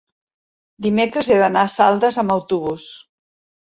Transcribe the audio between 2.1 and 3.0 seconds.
amb autobús.